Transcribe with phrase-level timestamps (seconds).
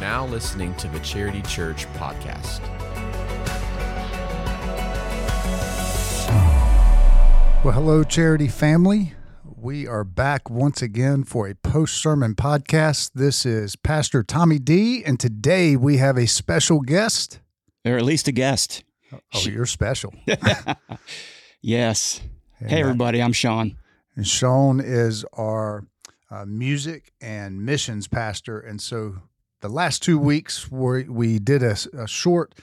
[0.00, 2.60] now listening to the Charity Church podcast.
[7.62, 9.12] Well, hello, Charity family.
[9.44, 13.10] We are back once again for a post sermon podcast.
[13.14, 17.40] This is Pastor Tommy D, and today we have a special guest.
[17.84, 18.82] or at least a guest.
[19.12, 20.14] Oh, you're special.
[21.62, 22.22] Yes.
[22.58, 23.76] And, Hey, uh, everybody, I'm Sean.
[24.16, 25.84] And Sean is our
[26.30, 28.58] uh, music and missions pastor.
[28.58, 29.16] And so
[29.60, 32.54] the last two weeks, we, we did a, a short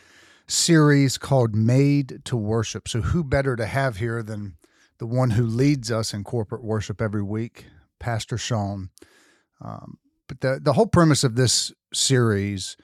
[0.47, 2.87] series called Made to Worship.
[2.87, 4.57] So, who better to have here than
[4.97, 7.65] the one who leads us in corporate worship every week,
[7.99, 8.89] Pastor Sean?
[9.61, 12.77] Um, but the, the whole premise of this series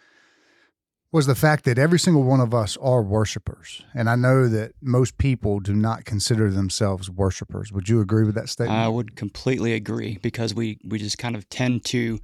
[1.12, 3.84] was the fact that every single one of us are worshipers.
[3.94, 7.72] And I know that most people do not consider themselves worshipers.
[7.72, 8.80] Would you agree with that statement?
[8.80, 12.20] I would completely agree because we, we just kind of tend to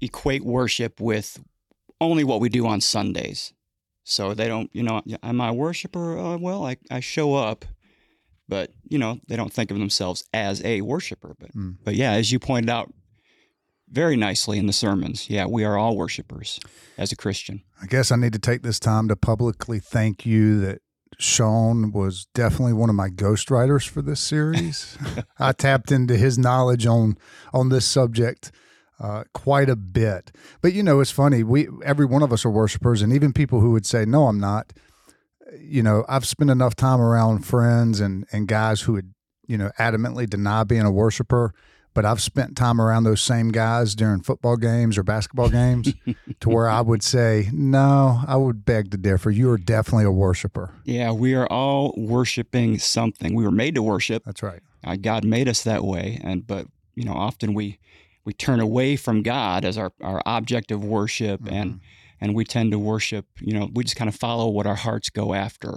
[0.00, 1.42] equate worship with
[2.00, 3.52] only what we do on Sundays.
[4.04, 6.18] So they don't, you know, am I a worshiper?
[6.18, 7.64] Uh, well, I, I show up,
[8.48, 11.34] but, you know, they don't think of themselves as a worshiper.
[11.38, 11.76] But, Mm.
[11.84, 12.92] but yeah, as you pointed out
[13.90, 16.58] very nicely in the sermons, yeah, we are all worshipers
[16.96, 17.62] as a Christian.
[17.82, 20.80] I guess I need to take this time to publicly thank you that
[21.18, 24.96] Sean was definitely one of my ghostwriters for this series.
[25.38, 27.16] I tapped into his knowledge on
[27.52, 28.52] on this subject
[29.00, 30.32] uh, quite a bit.
[30.60, 31.42] But you know, it's funny.
[31.42, 34.40] We every one of us are worshipers, and even people who would say, "No, I'm
[34.40, 34.72] not."
[35.58, 39.14] You know, I've spent enough time around friends and and guys who would
[39.46, 41.54] you know adamantly deny being a worshiper.
[41.94, 45.92] But I've spent time around those same guys during football games or basketball games
[46.40, 49.30] to where I would say, no, I would beg to differ.
[49.30, 50.74] You are definitely a worshiper.
[50.84, 53.34] Yeah, we are all worshiping something.
[53.34, 54.22] We were made to worship.
[54.26, 54.60] That's right.
[54.84, 57.78] uh, God made us that way, and but you know often we
[58.28, 61.54] we turn away from God as our, our object of worship, Mm-hmm.
[61.54, 61.80] and
[62.20, 63.24] and we tend to worship.
[63.40, 65.70] You know, we just kind of follow what our hearts go after.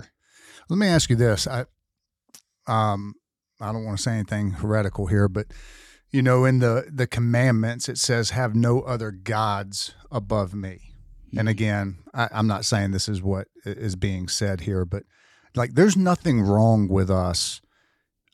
[0.70, 1.48] Let me ask you this.
[1.48, 1.64] I
[2.68, 3.14] um
[3.62, 5.48] I don't want to say anything heretical here, but
[6.10, 10.94] you know, in the the commandments it says have no other gods above me.
[11.38, 15.04] And again, I, I'm not saying this is what is being said here, but
[15.56, 17.62] like there's nothing wrong with us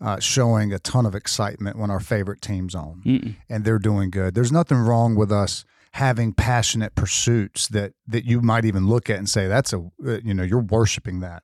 [0.02, 3.02] uh, showing a ton of excitement when our favorite team's on.
[3.06, 3.36] Mm-mm.
[3.50, 4.36] and they're doing good.
[4.36, 9.18] There's nothing wrong with us having passionate pursuits that that you might even look at
[9.18, 11.44] and say that's a uh, you know you're worshiping that.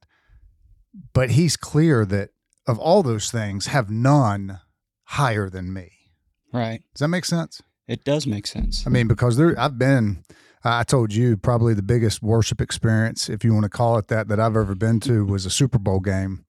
[1.13, 2.29] But he's clear that
[2.67, 4.59] of all those things have none
[5.05, 5.91] higher than me.
[6.51, 6.81] Right?
[6.93, 7.61] Does that make sense?
[7.87, 8.85] It does make sense.
[8.85, 10.23] I mean because there I've been
[10.63, 14.27] I told you probably the biggest worship experience if you want to call it that
[14.27, 16.42] that I've ever been to was a Super Bowl game.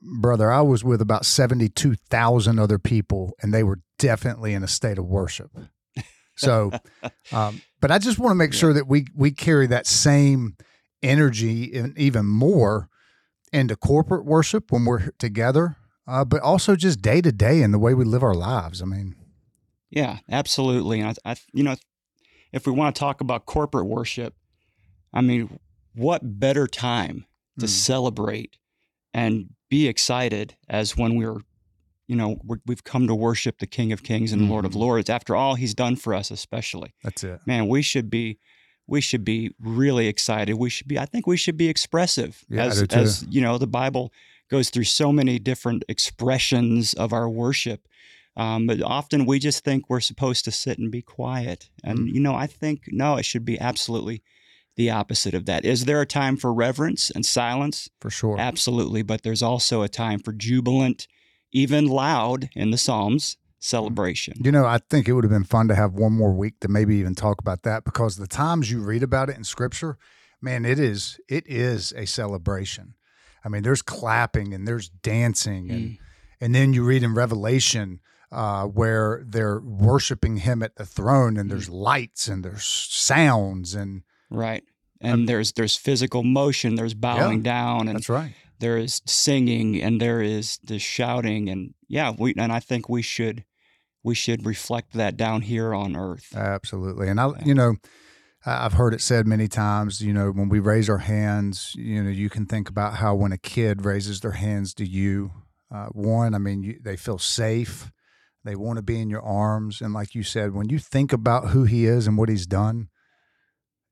[0.00, 4.98] Brother, I was with about 72,000 other people and they were definitely in a state
[4.98, 5.50] of worship.
[6.36, 6.70] So,
[7.32, 10.56] um, but I just want to make sure that we we carry that same
[11.02, 12.88] energy and even more
[13.52, 15.76] into corporate worship when we're together,
[16.06, 18.82] uh, but also just day to day in the way we live our lives.
[18.82, 19.14] I mean,
[19.90, 21.00] Yeah, absolutely.
[21.00, 21.76] And I, I, you know,
[22.52, 24.34] if we want to talk about corporate worship,
[25.12, 25.58] I mean,
[25.94, 27.24] what better time
[27.58, 27.70] to Mm.
[27.70, 28.58] celebrate
[29.14, 31.38] and be excited as when we're,
[32.06, 34.76] you know, we're, we've come to worship the King of Kings and Lord of Mhm.
[34.80, 36.94] Lords after all He's done for us, especially.
[37.02, 37.40] that's it.
[37.46, 38.38] Man, we should be.
[38.88, 40.54] We should be really excited.
[40.54, 40.96] We should be.
[40.96, 44.12] I think we should be expressive, Yeah, as as you know, the Bible
[44.48, 47.88] goes through so many different expressions of our worship.
[48.36, 51.68] Um, but often we just think we're supposed to sit and be quiet.
[51.82, 52.14] And, Mm.
[52.14, 54.22] you know, I think, no, it should be absolutely
[54.76, 55.64] the opposite of that.
[55.64, 57.88] Is there a time for reverence and silence?
[58.00, 58.38] For sure.
[58.38, 59.02] Absolutely.
[59.02, 61.08] But there's also a time for jubilant,
[61.52, 64.34] even loud in the Psalms, celebration.
[64.42, 66.68] You know, I think it would have been fun to have one more week to
[66.68, 69.98] maybe even talk about that because the times you read about it in scripture,
[70.40, 72.94] man, it is it is a celebration.
[73.44, 75.98] I mean, there's clapping and there's dancing and
[76.40, 78.00] and then you read in Revelation
[78.30, 84.02] uh, where they're worshiping him at the throne and there's lights and there's sounds and
[84.30, 84.64] Right.
[85.00, 88.32] And there's there's physical motion, there's bowing down, and that's right.
[88.60, 93.02] there is singing, and there is the shouting, and yeah, we and I think we
[93.02, 93.44] should
[94.02, 96.34] we should reflect that down here on earth.
[96.34, 97.08] Absolutely.
[97.08, 97.74] And I, you know,
[98.46, 102.10] I've heard it said many times, you know, when we raise our hands, you know,
[102.10, 105.32] you can think about how when a kid raises their hands to you,
[105.74, 107.90] uh, one, I mean, you, they feel safe.
[108.44, 109.80] They want to be in your arms.
[109.80, 112.88] And like you said, when you think about who he is and what he's done,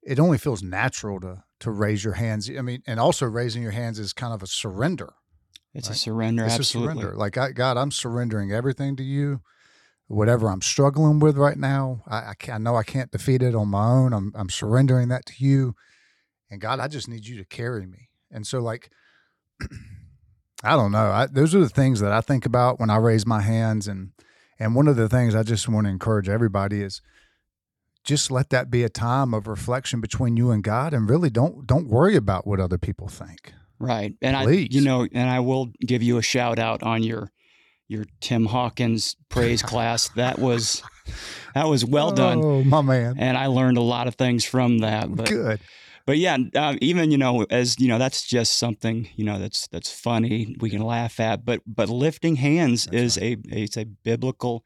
[0.05, 2.49] it only feels natural to to raise your hands.
[2.49, 5.13] I mean, and also raising your hands is kind of a surrender.
[5.73, 5.95] It's Right.
[5.95, 6.91] a surrender, It's absolutely.
[6.91, 7.17] a surrender.
[7.17, 9.41] Like I, God, I'm surrendering everything to you.
[10.07, 13.69] whatever I'm struggling with right now, I, I, I know I can't defeat it on
[13.69, 14.13] my own.
[14.13, 15.75] I'm, I'm surrendering that to you.
[16.51, 18.09] And God, I just need you to carry me.
[18.29, 18.91] And so, like,
[20.63, 21.11] I don't know.
[21.11, 23.87] I, those are the things that I think about when I raise my hands.
[23.87, 24.11] And,
[24.59, 27.01] and one of the things I just want to encourage everybody is
[28.05, 31.67] just let that be a time of reflection between you and God and really don't,
[31.67, 33.53] don't worry about what other people think.
[33.79, 34.13] Right.
[34.21, 34.69] And Please.
[34.71, 37.31] I, you know, and I will give you a shout out on your,
[37.87, 40.09] your Tim Hawkins praise class.
[40.09, 40.81] That was,
[41.53, 42.41] that was well done.
[42.43, 43.15] Oh, my man.
[43.17, 45.13] And I learned a lot of things from that.
[45.13, 45.59] But Good.
[46.05, 49.67] but yeah, uh, even you know, as you know, that's just something you know that's
[49.67, 50.55] that's funny.
[50.59, 54.65] We can laugh at, but but lifting hands That's is a it's a biblical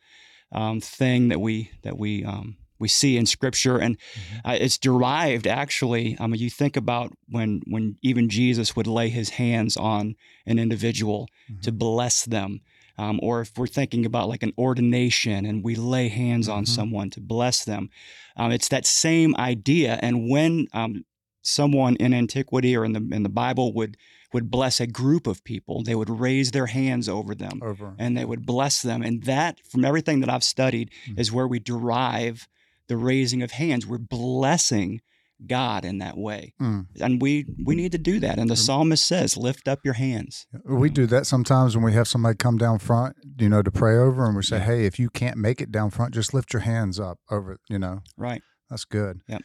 [0.51, 4.47] um, thing that we that we um, we see in Scripture, and Mm-hmm.
[4.49, 6.15] uh, it's derived actually.
[6.19, 10.15] I mean, you think about when when even Jesus would lay his hands on
[10.45, 11.27] an individual
[11.61, 12.61] to bless them.
[12.97, 16.67] Um, or if we're thinking about like an ordination and we lay hands on Mhm.
[16.67, 17.89] someone to bless them,
[18.35, 19.99] um, it's that same idea.
[20.01, 21.05] And when um,
[21.41, 23.95] someone in antiquity or in the in the Bible would
[24.33, 27.95] would bless a group of people, they would raise their hands over them Over.
[27.97, 29.01] and they would bless them.
[29.01, 31.19] And that, from everything that I've studied, Mhm.
[31.19, 32.47] is where we derive
[32.89, 33.87] the raising of hands.
[33.87, 34.99] We're blessing
[35.47, 36.87] God in that way, Mm.
[36.99, 38.37] and we we need to do that.
[38.37, 42.09] And the psalmist says, "Lift up your hands." We do that sometimes when we have
[42.09, 45.09] somebody come down front, you know, to pray over, and we say, "Hey, if you
[45.09, 48.41] can't make it down front, just lift your hands up over." You know, Right.
[48.69, 49.21] that's good.
[49.29, 49.41] Yep.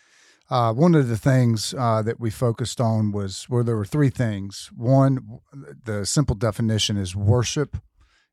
[0.50, 4.11] Uh, one of the things uh, that we focused on was where there were three
[4.11, 4.70] things.
[4.76, 5.38] One,
[5.85, 7.76] the simple definition is worship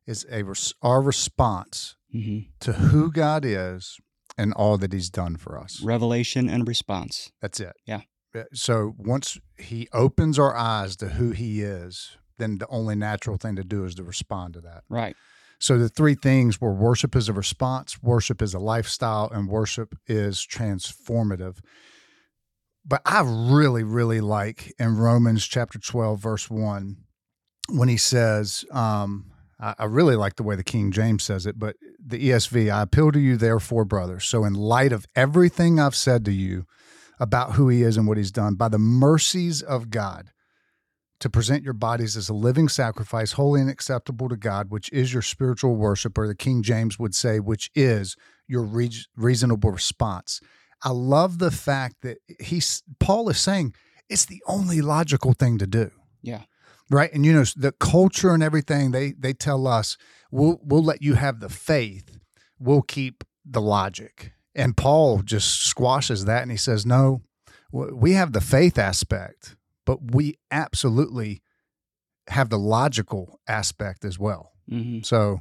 [0.04, 3.98] is a res- our response hmm to who God is
[4.36, 5.82] and all that He's done for us.
[5.82, 7.30] Revelation and response.
[7.40, 7.74] That's it.
[7.86, 8.02] Yeah.
[8.34, 13.36] Yeah, So once he opens our eyes to who he is, then the only natural
[13.36, 14.84] thing to do is to respond to that.
[14.88, 15.14] Right.
[15.58, 19.94] So the three things were worship is a response, worship is a lifestyle, and worship
[20.06, 21.58] is transformative.
[22.84, 26.96] But I really, really like in Romans chapter 12, verse 1,
[27.68, 29.30] when he says, um,
[29.60, 32.82] I, I really like the way the King James says it, but the ESV, I
[32.82, 34.24] appeal to you, therefore, brothers.
[34.24, 36.66] So, in light of everything I've said to you
[37.20, 40.30] about who he is and what he's done, by the mercies of God,
[41.20, 45.12] to present your bodies as a living sacrifice, holy and acceptable to God, which is
[45.12, 48.16] your spiritual worship, or the King James would say, which is
[48.48, 50.40] your re- reasonable response.
[50.82, 53.72] I love the fact that he's Paul is saying
[54.08, 55.92] it's the only logical thing to do.
[56.22, 56.42] Yeah.
[56.90, 57.12] Right.
[57.12, 59.96] And you know, the culture and everything, they they tell us
[60.30, 62.18] we'll we'll let you have the faith,
[62.58, 64.32] we'll keep the logic.
[64.54, 67.22] And Paul just squashes that and he says, No,
[67.72, 69.56] we have the faith aspect,
[69.86, 71.42] but we absolutely
[72.28, 74.52] have the logical aspect as well.
[74.68, 75.40] hmm So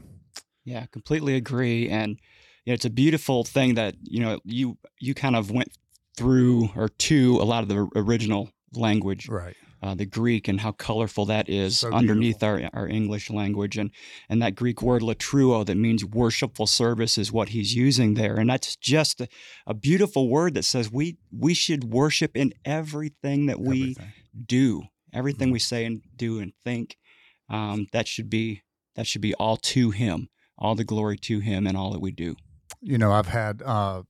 [0.63, 1.89] Yeah, completely agree.
[1.89, 2.19] And
[2.65, 5.69] you know, it's a beautiful thing that you know you you kind of went
[6.17, 9.55] through or to a lot of the original language, right.
[9.83, 13.89] Uh, the Greek, and how colorful that is So underneath our, our English language, and
[14.29, 18.47] and that Greek word latreuo that means worshipful service is what he's using there, and
[18.47, 19.27] that's just a,
[19.65, 24.13] a beautiful word that says we we should worship in everything that we Everything.
[24.45, 24.83] do,
[25.13, 25.53] everything Mhm.
[25.53, 26.97] we say and do and think.
[27.49, 28.61] Um, that should be
[28.95, 30.29] that should be all to Him,
[30.59, 32.35] all the glory to Him, and all that we do.
[32.81, 34.03] you know, I've had, uh,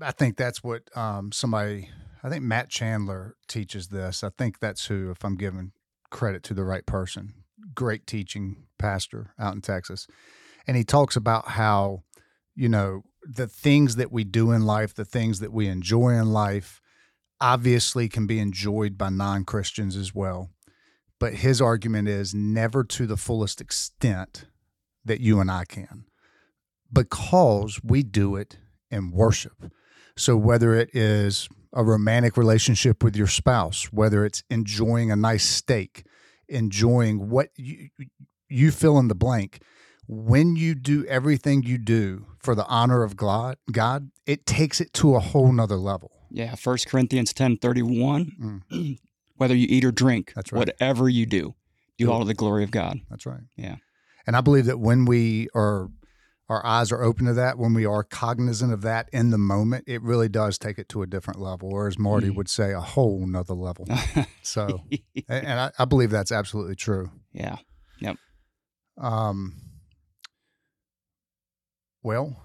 [0.00, 1.88] I think that's what um, somebody,
[2.22, 4.22] I think Matt Chandler teaches this.
[4.22, 5.72] I think that's who, if I'm giving
[6.10, 7.34] credit to the right person,
[7.74, 10.06] great teaching pastor out in Texas.
[10.66, 12.02] And he talks about how,
[12.54, 16.32] you know, the things that we do in life, the things that we enjoy in
[16.32, 16.80] life,
[17.40, 20.50] obviously can be enjoyed by non Christians as well.
[21.18, 24.46] But his argument is never to the fullest extent
[25.04, 26.04] that you and I can
[26.92, 28.58] because we do it
[28.90, 29.72] in worship.
[30.16, 35.44] So whether it is a romantic relationship with your spouse, whether it's enjoying a nice
[35.44, 36.04] steak,
[36.48, 37.88] enjoying what you
[38.48, 39.62] you fill in the blank,
[40.08, 44.92] when you do everything you do for the honor of God, God, it takes it
[44.94, 46.10] to a whole nother level.
[46.30, 48.62] Yeah, 1 Corinthians ten thirty one.
[48.70, 48.98] Mm.
[49.36, 50.58] Whether you eat or drink, That's right.
[50.58, 51.54] whatever you do,
[51.96, 53.00] do all to the glory of God.
[53.08, 53.40] That's right.
[53.56, 53.76] Yeah.
[54.26, 55.88] And I believe that when we are
[56.50, 59.84] our eyes are open to that, when we are cognizant of that in the moment,
[59.86, 62.34] it really does take it to a different level, or as Marty Mm.
[62.34, 63.86] would say, a whole nother level.
[64.42, 64.82] So,
[65.28, 67.10] and and I, I believe that's absolutely true.
[67.32, 67.56] yeah.
[68.00, 68.16] Yep.
[68.98, 69.54] Um,
[72.02, 72.36] well,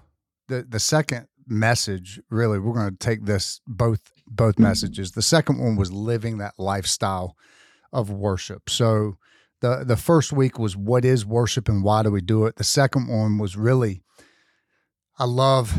[0.48, 5.12] the the second message, really, we're going to take this both both messages.
[5.12, 7.36] The second one was living that lifestyle
[7.92, 8.68] of worship.
[8.68, 9.16] So,
[9.60, 12.56] the the first week was what is worship and why do we do it.
[12.56, 14.02] The second one was really
[15.18, 15.74] I love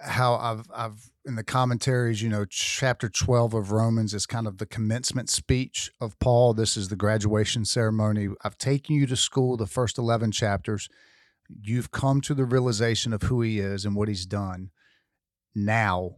[0.00, 4.58] how I've I've in the commentaries, you know, chapter 12 of Romans is kind of
[4.58, 6.52] the commencement speech of Paul.
[6.52, 8.28] This is the graduation ceremony.
[8.42, 10.88] I've taken you to school the first 11 chapters.
[11.48, 14.70] You've come to the realization of who he is and what he's done.
[15.54, 16.16] Now,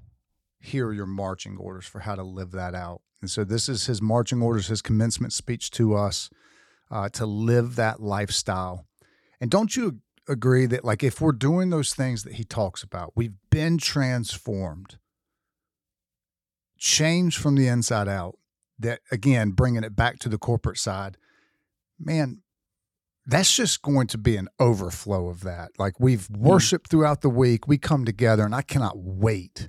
[0.58, 3.02] here are your marching orders for how to live that out.
[3.20, 6.30] And so, this is his marching orders, his commencement speech to us
[6.94, 8.86] uh, to live that lifestyle.
[9.40, 9.98] And don't you
[10.28, 14.96] agree that like if we're doing those things that he talks about, we've been transformed,
[16.78, 18.38] changed from the inside out,
[18.78, 21.16] that again, bringing it back to the corporate side,
[21.98, 22.42] man,
[23.26, 25.70] that's just going to be an overflow of that.
[25.78, 29.68] Like we've worshiped throughout the week, we come together, and I cannot wait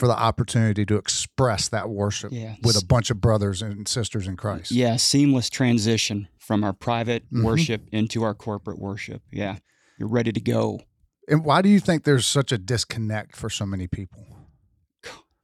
[0.00, 2.56] for the opportunity to express that worship Yeah.
[2.62, 4.70] with a bunch of brothers and sisters in Christ.
[4.72, 7.44] Yeah, seamless transition from our private Mhm.
[7.44, 9.22] worship into our corporate worship.
[9.30, 9.58] Yeah,
[9.98, 10.80] you're ready to go.
[11.28, 14.26] And why do you think there's such a disconnect for so many people?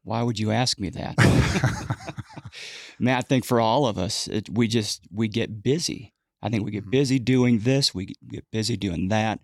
[0.03, 1.17] Why would you ask me that?
[2.99, 6.15] Man, I think for all of us, it, we just we get busy.
[6.43, 6.91] I think we get Mhm.
[6.93, 7.95] busy doing this.
[7.95, 9.41] We get- get busy doing that.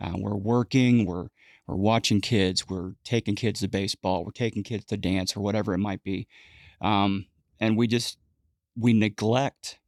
[0.00, 1.06] Uh, we're working.
[1.06, 1.28] We're
[1.66, 2.68] we're watching kids.
[2.68, 4.24] We're taking kids to baseball.
[4.24, 6.26] We're taking kids to dance or whatever it might be,
[6.80, 7.26] um,
[7.60, 8.18] and we just
[8.76, 9.78] we neglect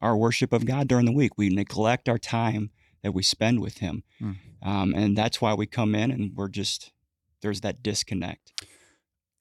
[0.00, 1.36] our worship of God during the week.
[1.36, 2.70] We neglect our time
[3.02, 4.36] that we spend with Him, Mm.
[4.62, 6.92] um, and that's why we come in and we're just
[7.42, 8.52] there's that disconnect.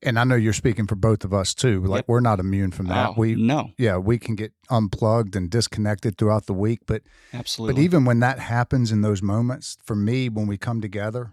[0.04, 1.82] and I know you're speaking for both of us too.
[1.84, 2.08] Like Yep.
[2.10, 3.10] we're not immune from that.
[3.12, 7.02] Oh, we no, yeah, we can get unplugged and disconnected throughout the week, but
[7.34, 7.74] absolutely.
[7.76, 11.32] but even when that happens in those moments, for me when we come together,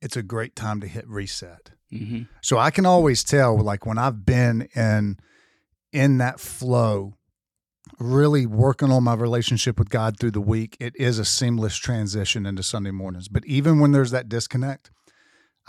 [0.00, 1.72] it's a great time to hit reset.
[1.90, 5.18] hmm So I can always tell like when I've been in
[5.92, 7.14] in that flow
[7.98, 12.46] really working on my relationship with God through the week, it is a seamless transition
[12.46, 13.28] into Sunday mornings.
[13.28, 14.90] But even when there's that disconnect,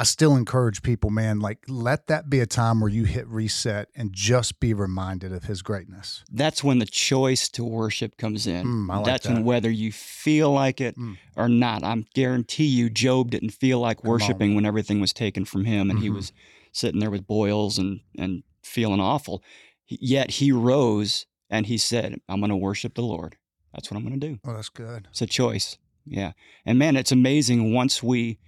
[0.01, 3.87] I still encourage people, man, like let that be a time where you hit reset
[3.95, 6.23] and just be reminded of his greatness.
[6.31, 8.65] that's when the choice to worship comes in.
[8.65, 9.33] Mm, like that's that.
[9.33, 11.17] when whether you feel like it Mm.
[11.35, 15.65] or not, I guarantee you, Job didn't feel like worshiping when everything was taken from
[15.65, 16.15] him and he Mhm.
[16.15, 16.31] was
[16.71, 19.43] sitting there with boils and and feeling awful.
[19.87, 23.35] Yet he rose and he said, "I'm going to worship the Lord.
[23.73, 25.07] That's what I'm going to do." Oh, that's good.
[25.11, 25.77] It's a choice.
[26.07, 26.31] Yeah.
[26.65, 28.39] And man, it's amazing once we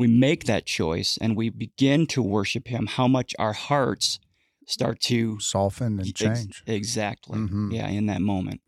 [0.00, 4.18] we make that choice and we begin to worship him how much our hearts
[4.66, 6.62] start to Soften and Ex- change.
[6.66, 7.38] exactly.
[7.38, 7.72] Mhm.
[7.72, 8.60] Yeah, in that moment.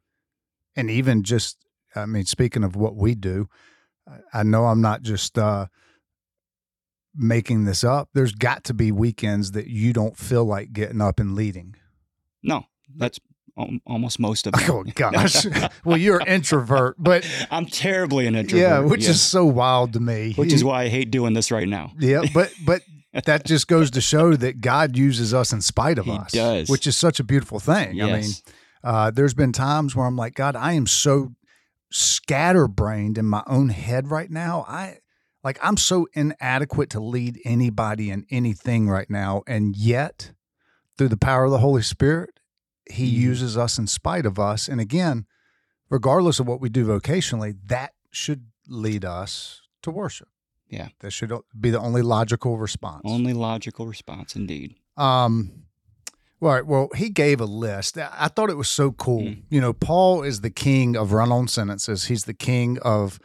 [0.77, 1.59] and even just
[1.95, 3.49] i mean speaking of what we do
[4.33, 5.67] I- know i'm not just uh
[7.15, 11.21] making this up there's got to be weekends that you don't feel like getting up
[11.21, 11.75] and leading
[12.43, 12.65] No,
[12.97, 13.19] that's
[13.87, 14.69] almost most of it.
[14.71, 15.47] oh gosh
[15.85, 18.61] well you're an introvert but I'm terribly an introvert.
[18.63, 21.69] yeah which is so wild to me which is why I hate doing this right
[21.69, 21.93] now.
[21.99, 22.83] yeah but but
[23.27, 26.69] that just goes to show that god uses us in spite of He us does.
[26.71, 28.31] which is such a beautiful thing i mean
[28.85, 31.35] Uh, there's been times where I'm like, God, I am so
[31.93, 34.65] scatterbrained in my own head right now.
[34.69, 34.99] I
[35.45, 40.33] like I'm so inadequate to lead anybody in anything right now, and yet
[40.99, 42.31] through the power of the Holy Spirit,
[42.91, 43.17] He Mhm.
[43.21, 44.69] uses us in spite of us.
[44.69, 45.27] And again,
[45.91, 50.29] regardless of what we do vocationally, that should lead us to worship.
[50.69, 50.89] Yeah.
[51.01, 53.03] that should be the only logical response.
[53.05, 54.75] Only logical response, indeed.
[54.97, 55.65] Um,
[56.41, 56.65] all right.
[56.67, 57.99] Well, he gave a list.
[57.99, 59.21] I I thought it was so cool.
[59.23, 59.43] Mm.
[59.51, 62.05] You know, Paul is the king of run-on sentences.
[62.07, 63.21] He's the king of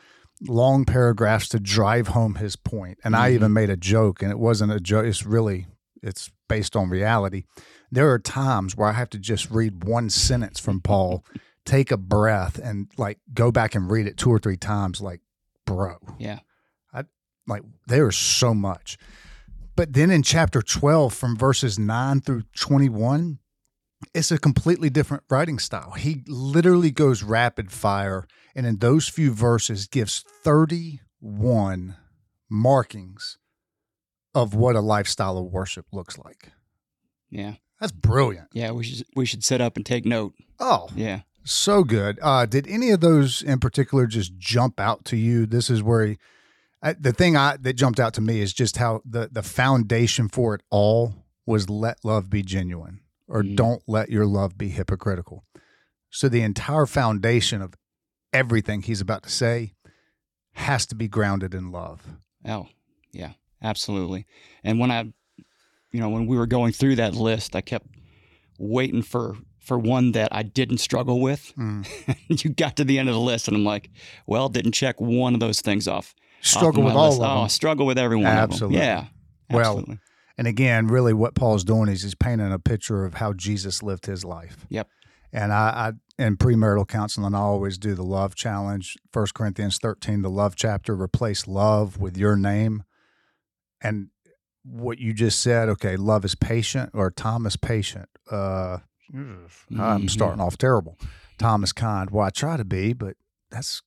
[0.46, 3.00] long paragraphs to drive home his point.
[3.04, 3.34] And I Mhm.
[3.36, 5.06] even made a joke, and it wasn't a joke.
[5.06, 5.68] It's really
[6.04, 7.44] it's based on reality.
[7.92, 11.24] There are times where I have to just read one sentence from Paul,
[11.66, 15.02] take a breath, and like go back and read it two or three times.
[15.02, 15.22] Like,
[15.66, 16.40] bro, Yeah.
[16.94, 17.04] I
[17.48, 18.98] like there's so much.
[19.76, 23.38] But then in chapter 12, from verses 9 through 21,
[24.14, 25.92] it's a completely different writing style.
[25.92, 31.96] He literally goes rapid fire and in those few verses gives 31
[32.50, 33.38] markings
[34.34, 36.52] of what a lifestyle of worship looks like.
[37.30, 37.56] Yeah.
[37.80, 38.48] That's brilliant.
[38.54, 38.72] Yeah.
[38.72, 40.34] We should we should sit up and take note.
[40.60, 41.22] Oh, Yeah.
[41.44, 42.20] so good.
[42.22, 45.46] Uh, did any of those in particular just jump out to you?
[45.46, 46.18] This is where he,
[46.82, 50.28] I, the thing I, that jumped out to me is just how the the foundation
[50.30, 51.14] for it all
[51.46, 53.56] was let love be genuine or Mm.
[53.56, 55.44] don't let your love be hypocritical.
[56.10, 57.74] So the entire foundation of
[58.34, 59.74] everything he's about to say
[60.54, 62.02] has to be grounded in love.
[62.46, 62.68] Oh,
[63.12, 64.26] yeah, absolutely.
[64.64, 65.12] And when I,
[65.92, 67.88] you know, when we were going through that list, I kept
[68.60, 71.54] waiting for for one that I didn't struggle with.
[71.58, 71.86] Mm.
[72.44, 73.90] you got to the end of the list, and I'm like,
[74.26, 76.16] well, didn't check one of those things off.
[76.42, 77.22] Struggle my with all list.
[77.22, 77.50] of Oh, them.
[77.50, 78.78] struggle with every one Absolutely.
[78.78, 79.08] of them.
[79.50, 79.56] Yeah.
[79.56, 80.00] Well, Absolutely.
[80.38, 84.06] And again, really what Paul's doing is he's painting a picture of how Jesus lived
[84.06, 84.66] his life.
[84.70, 84.88] Yep.
[85.34, 88.96] And I, I in premarital counseling, I always do the love challenge.
[89.12, 92.84] First Corinthians 13, the love chapter, replace love with your name.
[93.82, 94.10] And
[94.70, 98.10] what you just said, okay, love is patient or Tom is patient.
[98.30, 98.80] Uh,
[99.14, 100.10] I'm Mhm.
[100.10, 100.98] starting off terrible.
[101.38, 102.10] Tom is kind.
[102.10, 103.16] Well, I try to be, but
[103.50, 103.82] that's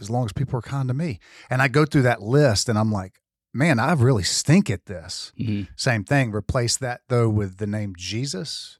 [0.00, 1.20] as long as people are kind to me.
[1.48, 3.20] And I go through that list and I'm like,
[3.52, 5.32] man, I really stink at this.
[5.38, 5.68] Mhm.
[5.76, 6.32] Same thing.
[6.32, 8.78] Replace that though with the name Jesus,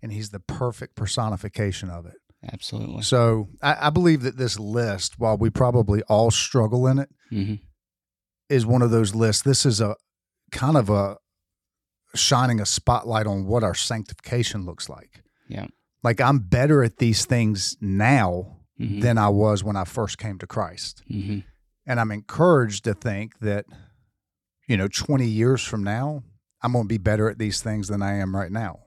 [0.00, 2.16] and he's the perfect personification of it.
[2.52, 3.02] Absolutely.
[3.02, 7.54] So I, I believe that this list, while we probably all struggle in it, hmm
[8.50, 9.42] is one of those lists.
[9.42, 9.96] This is a
[10.52, 11.16] kind of a
[12.14, 15.22] shining a spotlight on what our sanctification looks like.
[15.48, 15.66] Yeah.
[16.02, 20.38] Like I'm better at these things now hmm than I was when I first came
[20.38, 21.02] to Christ.
[21.08, 21.40] hmm
[21.86, 23.66] And I'm encouraged to think that,
[24.68, 26.22] you know, 20 years from now,
[26.62, 28.80] I'm going to be better at these things than I am right now.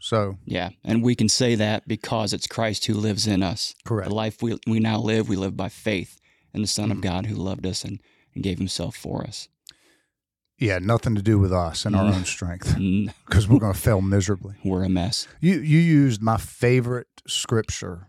[0.00, 0.70] So, Yeah.
[0.84, 3.74] And we can say that because it's Christ who lives in us.
[3.84, 4.08] correct.
[4.08, 6.20] The life we, we now live, we live by faith
[6.54, 6.92] in the Son Mhm.
[6.92, 8.00] of God who loved us and,
[8.34, 9.48] and gave himself for us.
[10.58, 12.14] Yeah, nothing to do with us and our Mm.
[12.14, 12.76] own strength
[13.26, 14.56] because we're going to fail miserably.
[14.64, 15.28] We're a mess.
[15.40, 18.08] You you used my favorite scripture,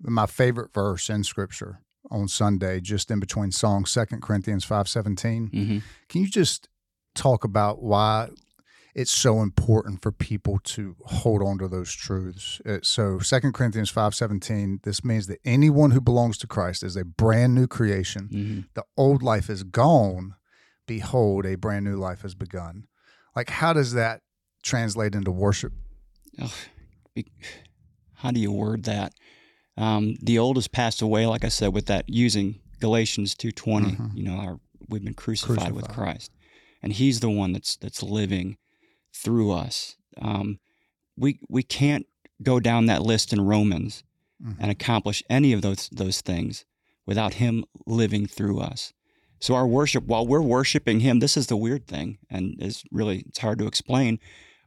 [0.00, 5.46] my favorite verse in scripture on Sunday, just in between songs, Second Corinthians five seventeen.
[5.48, 6.68] hmm Can you just
[7.14, 8.28] talk about why
[8.94, 12.60] it's so important for people to hold on to those truths?
[12.66, 14.80] Uh, So Second Corinthians five seventeen.
[14.82, 18.28] This means that anyone who belongs to Christ is a brand new creation.
[18.32, 20.34] hmm The old life is gone.
[20.90, 22.88] Behold, a brand new life has begun.
[23.36, 24.22] Like, how does that
[24.64, 25.72] translate into worship?
[28.14, 29.12] How do you word that?
[29.76, 34.16] Um, the old has passed away, like I said, with that using Galatians two Mhm.
[34.16, 36.32] You know, our, we've been crucified, with Christ,
[36.82, 38.56] and He's the one that's that's living
[39.14, 39.94] through us.
[40.20, 40.58] Um,
[41.16, 42.06] we we can't
[42.42, 44.02] go down that list in Romans
[44.42, 44.56] Mhm.
[44.58, 46.64] and accomplish any of those those things
[47.06, 48.92] without Him living through us.
[49.40, 53.24] So our worship, while we're worshiping Him, this is the weird thing, and is really
[53.28, 54.18] it's hard to explain.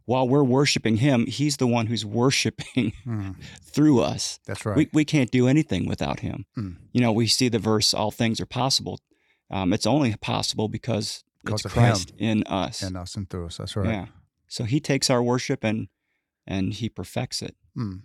[0.05, 3.35] While we're worshiping Him, He's the one who's worshiping Mhm.
[3.63, 4.39] through us.
[4.45, 4.75] That's right.
[4.75, 6.45] We we can't do anything without Him.
[6.57, 6.75] Mm.
[6.91, 8.99] You know, we see the verse, "All things are possible."
[9.51, 12.81] Um, it's only possible because, Because it's Christ in us.
[12.81, 13.57] in us and through us.
[13.57, 13.87] That's right.
[13.89, 14.05] Yeah.
[14.47, 15.87] So He takes our worship and
[16.47, 17.55] and He perfects it.
[17.77, 18.01] Mm.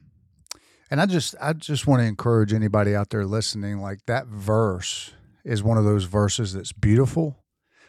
[0.91, 5.13] And I just I just want to encourage anybody out there listening like that verse
[5.49, 7.45] is one of those verses that's beautiful,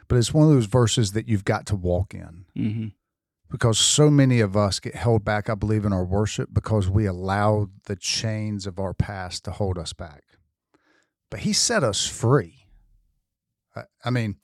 [0.07, 2.87] but it's one of those verses that you've got to walk in hmm
[3.49, 7.05] because so many of us get held back I believe in our worship because we
[7.05, 10.23] allow the chains of our past to hold us back.
[11.31, 12.65] But he set us free.
[13.75, 14.37] I, I mean,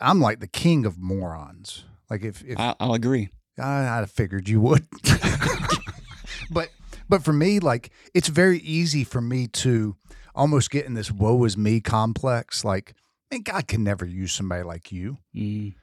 [0.00, 1.84] I'm like the king of morons.
[2.10, 3.28] Like if if I, I'll agree.
[3.58, 4.86] I, I figured you would.
[6.50, 6.70] but
[7.08, 9.96] but for me, like it's very easy for me to
[10.38, 12.64] almost get in this woe is me complex.
[12.64, 12.94] Like,
[13.30, 15.18] man, God can never use somebody like you.
[15.36, 15.74] Mm,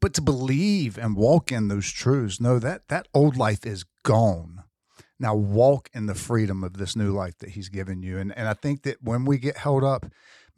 [0.00, 4.62] But to believe and walk in those truths, know that that old life is gone.
[5.18, 8.18] Now walk in the freedom of this new life that He's given you.
[8.18, 10.06] And and I think that when we get held up,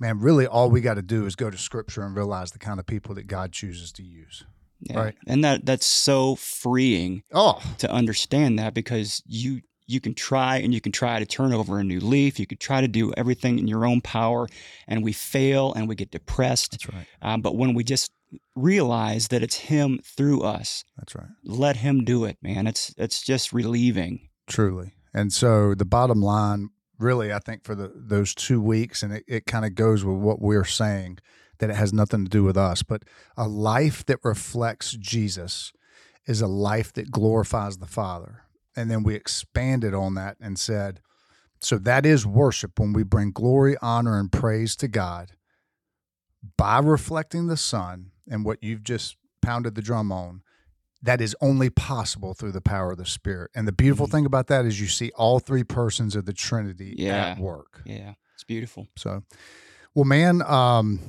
[0.01, 2.81] man, really all we got to do is go to Scripture and realize the kind
[2.81, 4.45] of people that God chooses to use.
[4.81, 4.99] yeah.
[4.99, 5.15] Right.
[5.27, 10.75] And that that's so freeing Oh, to understand that because you you can try and
[10.75, 12.39] you can try to turn over a new leaf.
[12.41, 14.49] You could try to do everything in your own power,
[14.89, 16.73] and we fail and we get depressed.
[16.73, 17.07] that's right.
[17.23, 18.11] Um, but when we just
[18.55, 21.29] realize that it's Him through us, That's right.
[21.45, 22.67] let Him do it, man.
[22.67, 24.29] It's it's just relieving.
[24.47, 24.95] Truly.
[25.15, 29.25] And so the bottom line, really, I think for the those two weeks, and it,
[29.27, 31.19] it kind of goes with what we're saying,
[31.59, 33.03] that it has nothing to do with us, but
[33.37, 35.73] a life that reflects Jesus
[36.27, 38.43] is a life that glorifies the Father.
[38.77, 41.01] And then we expanded on that and said,
[41.61, 45.33] so that is worship when we bring glory, honor, and praise to God
[46.59, 50.43] by reflecting the Son and what you've just pounded the drum on
[51.03, 53.51] that is only possible through the power of the Spirit.
[53.55, 54.11] And the beautiful Mhm.
[54.11, 57.83] thing about that is you see all three persons of the Trinity at work.
[57.85, 58.89] Yeah, it's beautiful.
[58.97, 59.23] So,
[59.95, 61.01] well, man, um,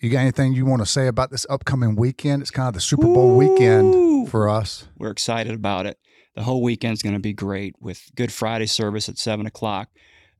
[0.00, 2.42] you got anything you want to say about this upcoming weekend?
[2.42, 4.86] It's kind of the Super Bowl weekend for us.
[4.98, 5.98] We're excited about it.
[6.34, 9.88] The whole weekend's going to be great with Good Friday service at seven o'clock.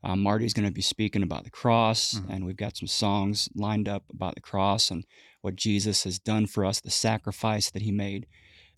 [0.03, 2.29] Um, Marty's going to be speaking about the cross, Mhm.
[2.35, 5.05] and we've got some songs lined up about the cross and
[5.41, 8.27] what Jesus has done for us, the sacrifice that He made.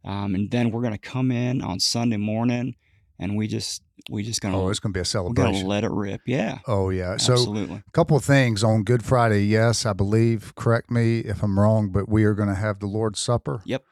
[0.04, 2.76] Um, and then we're going to come in on Sunday morning,
[3.18, 5.52] and we just we just gonna Oh, it's going to be a we're celebration.
[5.54, 6.20] gonna let it rip.
[6.26, 7.16] Yeah, oh yeah.
[7.16, 7.76] So absolutely.
[7.88, 9.40] a couple of things on Good Friday.
[9.46, 10.54] Yes, I believe.
[10.54, 13.62] Correct me if I'm wrong, but we are going to have the Lord's Supper.
[13.64, 13.82] Yep.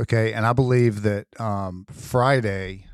[0.00, 2.86] Okay, and I believe that um, Friday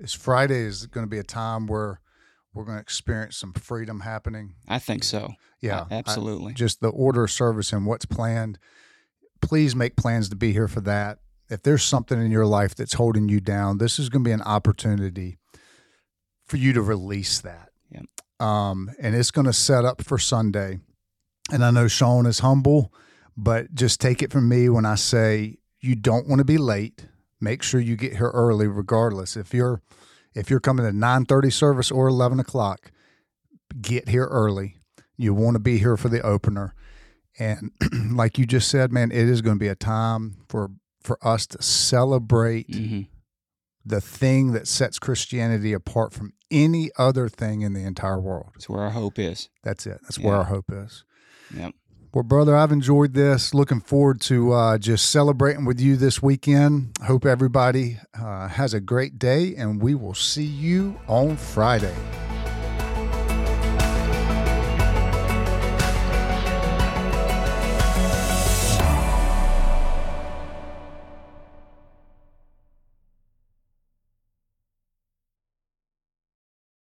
[0.00, 2.00] is Friday is going to be a time where
[2.52, 4.54] we're going to experience some freedom happening.
[4.68, 5.34] I think so.
[5.60, 6.50] Yeah, A- absolutely.
[6.50, 8.58] I- just the order of service and what's planned.
[9.40, 11.18] Please make plans to be here for that.
[11.48, 14.32] If there's something in your life that's holding you down, this is going to be
[14.32, 15.38] an opportunity
[16.46, 17.68] for you to release that.
[17.90, 18.04] Yep.
[18.40, 20.80] Um, and it's going to set up for Sunday.
[21.52, 22.92] And I know Sean is humble,
[23.36, 27.06] but just take it from me when I say you don't want to be late.
[27.40, 29.36] Make sure you get here early, regardless.
[29.36, 29.82] If you're
[30.34, 32.92] if you're coming to nine thirty service or eleven o'clock,
[33.80, 34.76] get here early.
[35.16, 36.74] You want to be here for the opener.
[37.38, 37.72] And
[38.12, 40.70] like you just said, man, it is going to be a time for
[41.02, 43.02] for us to celebrate hmm
[43.84, 48.50] the thing that sets Christianity apart from any other thing in the entire world.
[48.54, 49.48] That's where our hope is.
[49.64, 49.98] That's it.
[50.02, 51.04] That's where our hope is.
[51.52, 51.74] Yep.
[52.14, 53.54] Well, brother, I've enjoyed this.
[53.54, 56.90] Looking forward to uh, just celebrating with you this weekend.
[57.06, 61.94] Hope everybody uh, has a great day, and we will see you on Friday.